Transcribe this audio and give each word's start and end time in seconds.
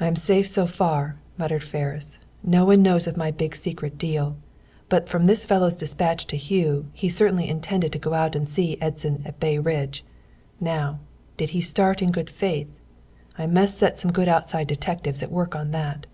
"I 0.00 0.06
am 0.06 0.16
safe 0.16 0.46
so 0.48 0.66
far," 0.66 1.16
muttered 1.38 1.64
Ferris. 1.64 2.18
"No 2.42 2.66
one 2.66 2.82
knows 2.82 3.06
of 3.06 3.16
my 3.16 3.30
big 3.30 3.56
secret 3.56 3.96
deal. 3.96 4.36
But 4.90 5.08
from 5.08 5.24
this 5.24 5.46
fellow's 5.46 5.76
dispatch 5.76 6.26
to 6.26 6.36
Hugh, 6.36 6.88
he 6.92 7.08
certainly 7.08 7.48
intended 7.48 7.90
to 7.92 7.98
go 7.98 8.12
out 8.12 8.36
and 8.36 8.46
see 8.46 8.76
Edson 8.82 9.22
at 9.24 9.40
Bay 9.40 9.56
Ridge. 9.58 10.04
Now, 10.60 10.98
did 11.38 11.48
he 11.56 11.62
start 11.62 12.02
in 12.02 12.12
good 12.12 12.28
faith? 12.28 12.68
I 13.38 13.46
must 13.46 13.78
set 13.78 13.98
some 13.98 14.12
good 14.12 14.28
outside 14.28 14.66
detectives 14.66 15.22
at 15.22 15.32
work 15.32 15.56
on 15.56 15.70
that. 15.70 16.04